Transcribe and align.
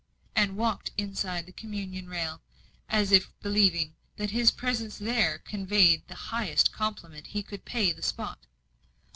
and 0.35 0.57
walked 0.57 0.89
inside 0.97 1.45
the 1.45 1.51
communion 1.51 2.09
rail, 2.09 2.41
as 2.89 3.11
if 3.11 3.31
believing 3.39 3.93
that 4.17 4.31
his 4.31 4.49
presence 4.49 4.97
there 4.97 5.37
conveyed 5.37 6.01
the 6.07 6.15
highest 6.31 6.71
compliment 6.71 7.27
he 7.27 7.43
could 7.43 7.65
pay 7.65 7.91
the 7.91 8.01
spot. 8.01 8.47